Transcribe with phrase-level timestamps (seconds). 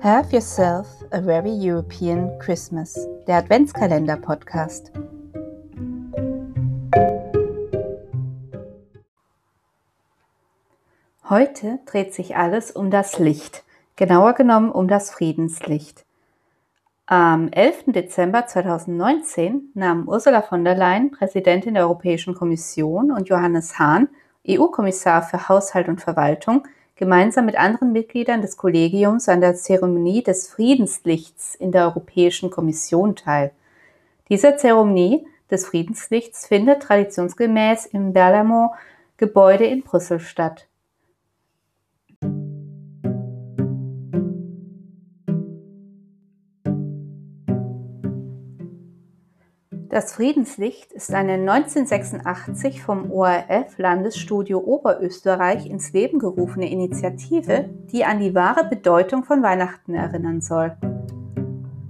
[0.00, 4.92] Have Yourself a Very European Christmas, der Adventskalender-Podcast.
[11.28, 13.64] Heute dreht sich alles um das Licht,
[13.96, 16.04] genauer genommen um das Friedenslicht.
[17.06, 17.86] Am 11.
[17.88, 24.08] Dezember 2019 nahmen Ursula von der Leyen, Präsidentin der Europäischen Kommission, und Johannes Hahn,
[24.48, 26.62] EU-Kommissar für Haushalt und Verwaltung,
[26.98, 33.16] gemeinsam mit anderen Mitgliedern des Kollegiums an der Zeremonie des Friedenslichts in der Europäischen Kommission
[33.16, 33.52] teil.
[34.28, 40.67] Diese Zeremonie des Friedenslichts findet traditionsgemäß im Berlaymont-Gebäude in Brüssel statt.
[49.98, 58.20] Das Friedenslicht ist eine 1986 vom ORF Landesstudio Oberösterreich ins Leben gerufene Initiative, die an
[58.20, 60.76] die wahre Bedeutung von Weihnachten erinnern soll.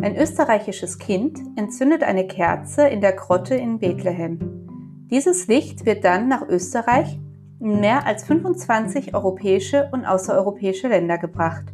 [0.00, 5.06] Ein österreichisches Kind entzündet eine Kerze in der Grotte in Bethlehem.
[5.08, 7.20] Dieses Licht wird dann nach Österreich
[7.60, 11.66] in mehr als 25 europäische und außereuropäische Länder gebracht.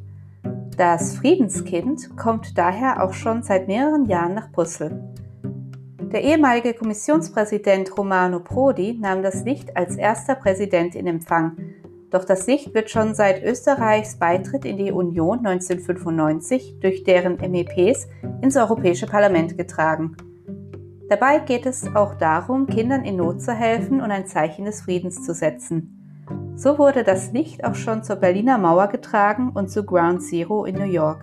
[0.76, 5.02] Das Friedenskind kommt daher auch schon seit mehreren Jahren nach Brüssel.
[6.12, 11.58] Der ehemalige Kommissionspräsident Romano Prodi nahm das Licht als erster Präsident in Empfang.
[12.10, 18.08] Doch das Licht wird schon seit Österreichs Beitritt in die Union 1995 durch deren MEPs
[18.40, 20.16] ins Europäische Parlament getragen.
[21.10, 25.26] Dabei geht es auch darum, Kindern in Not zu helfen und ein Zeichen des Friedens
[25.26, 26.24] zu setzen.
[26.56, 30.76] So wurde das Licht auch schon zur Berliner Mauer getragen und zu Ground Zero in
[30.76, 31.22] New York.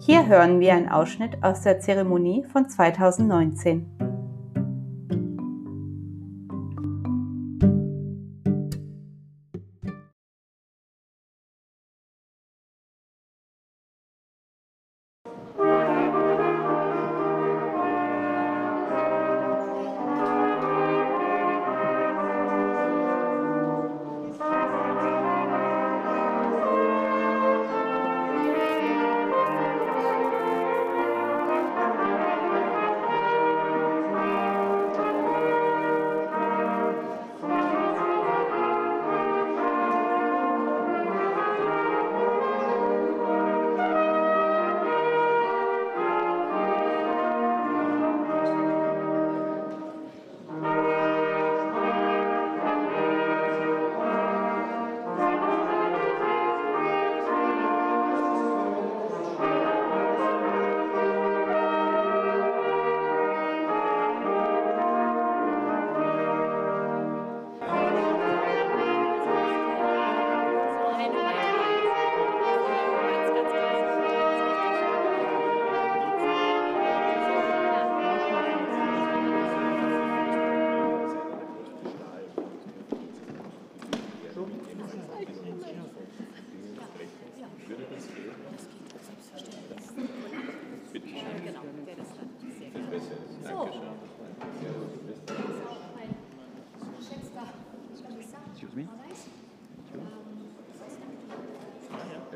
[0.00, 3.97] Hier hören wir einen Ausschnitt aus der Zeremonie von 2019.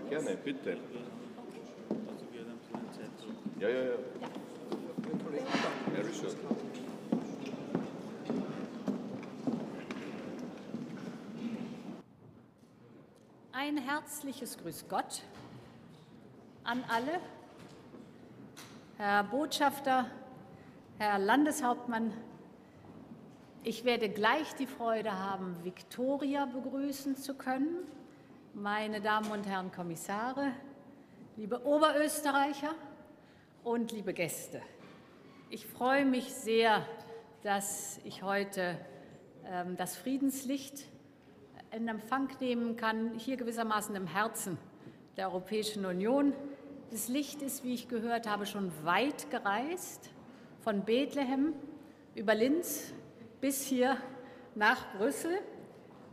[0.09, 0.77] Gerne, bitte.
[3.59, 3.91] Ja, ja, ja.
[5.93, 6.33] Very sure.
[13.53, 15.23] Ein herzliches Grüß Gott
[16.65, 17.21] an alle.
[18.99, 20.07] Herr Botschafter,
[20.99, 22.13] Herr Landeshauptmann,
[23.65, 27.79] ich werde gleich die Freude haben, Viktoria begrüßen zu können
[28.55, 30.53] meine Damen und Herren Kommissare,
[31.37, 32.75] liebe Oberösterreicher
[33.65, 34.61] und liebe Gäste.
[35.49, 36.87] Ich freue mich sehr,
[37.43, 38.77] dass ich heute
[39.47, 40.85] ähm, das Friedenslicht
[41.71, 44.59] in Empfang nehmen kann, hier gewissermaßen im Herzen
[45.17, 46.35] der Europäischen Union.
[46.91, 50.11] Das Licht ist, wie ich gehört habe, schon weit gereist,
[50.61, 51.55] von Bethlehem
[52.15, 52.93] über Linz
[53.43, 53.97] bis hier
[54.55, 55.37] nach Brüssel.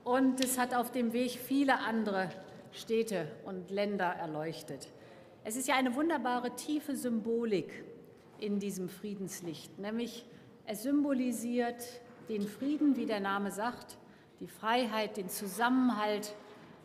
[0.04, 2.30] Und es hat auf dem Weg viele andere
[2.72, 4.90] Städte und Länder erleuchtet.
[5.44, 7.86] Es ist ja eine wunderbare tiefe Symbolik
[8.40, 10.26] in diesem Friedenslicht, nämlich
[10.66, 13.98] es symbolisiert den Frieden, wie der Name sagt,
[14.40, 16.34] die Freiheit, den Zusammenhalt,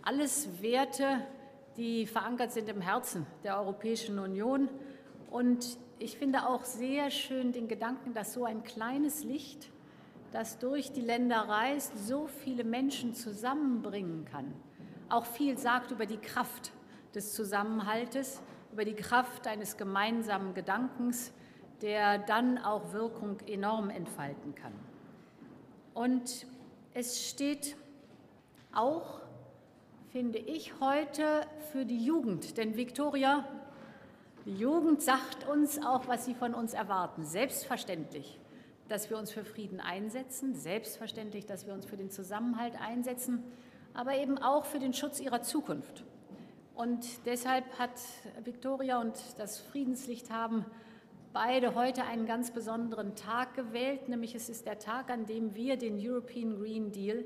[0.03, 1.27] alles Werte,
[1.79, 4.69] die verankert sind im Herzen der Europäischen Union.
[5.31, 9.71] Und ich finde auch sehr schön den Gedanken, dass so ein kleines Licht
[10.35, 14.53] das durch die Länder reist, so viele Menschen zusammenbringen kann.
[15.09, 16.73] Auch viel sagt über die Kraft
[17.15, 18.43] des Zusammenhaltes,
[18.73, 21.33] über die Kraft eines gemeinsamen Gedankens,
[21.83, 24.73] der dann auch Wirkung enorm entfalten kann.
[25.93, 26.47] Und
[26.95, 27.77] es steht
[28.75, 29.21] auch,
[30.11, 32.57] finde ich, heute für die Jugend.
[32.59, 33.45] Denn Viktoria,
[34.47, 37.23] die Jugend sagt uns auch, was sie von uns erwarten.
[37.23, 38.41] Selbstverständlich,
[38.89, 43.43] dass wir uns für Frieden einsetzen, selbstverständlich, dass wir uns für den Zusammenhalt einsetzen,
[43.95, 46.05] aber eben auch für den Schutz ihrer Zukunft.
[46.75, 47.93] Und deshalb hat
[48.43, 50.67] Viktoria und das Friedenslicht haben
[51.33, 55.77] beide heute einen ganz besonderen Tag gewählt, nämlich es ist der Tag, an dem wir
[55.77, 57.25] den European Green Deal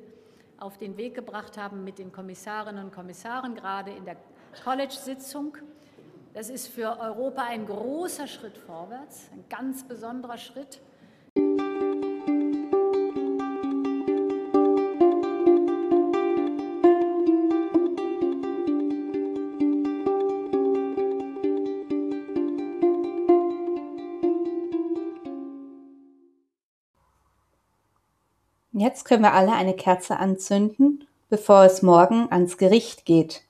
[0.58, 4.16] auf den Weg gebracht haben mit den Kommissarinnen und Kommissaren, gerade in der
[4.64, 5.56] College-Sitzung.
[6.34, 10.80] Das ist für Europa ein großer Schritt vorwärts, ein ganz besonderer Schritt.
[28.80, 33.42] Jetzt können wir alle eine Kerze anzünden, bevor es morgen ans Gericht geht.